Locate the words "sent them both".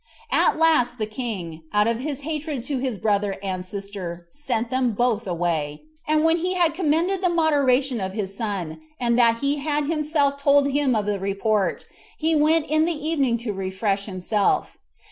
4.31-5.27